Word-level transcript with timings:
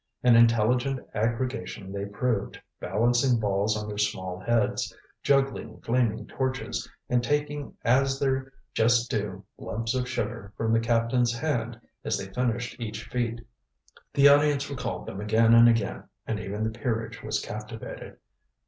An 0.23 0.35
intelligent 0.35 0.99
aggregation 1.13 1.91
they 1.91 2.05
proved, 2.05 2.59
balancing 2.79 3.39
balls 3.39 3.77
on 3.77 3.87
their 3.87 3.99
small 3.99 4.39
heads, 4.39 4.91
juggling 5.21 5.79
flaming 5.81 6.25
torches, 6.25 6.89
and 7.07 7.23
taking 7.23 7.75
as 7.83 8.19
their 8.19 8.51
just 8.73 9.11
due 9.11 9.45
lumps 9.59 9.93
of 9.93 10.09
sugar 10.09 10.53
from 10.57 10.73
the 10.73 10.79
captain's 10.79 11.37
hand 11.37 11.79
as 12.03 12.17
they 12.17 12.33
finished 12.33 12.79
each 12.81 13.03
feat. 13.09 13.41
The 14.11 14.27
audience 14.27 14.71
recalled 14.71 15.05
them 15.05 15.21
again 15.21 15.53
and 15.53 15.69
again, 15.69 16.05
and 16.25 16.39
even 16.39 16.63
the 16.63 16.71
peerage 16.71 17.21
was 17.21 17.39
captivated. 17.39 18.17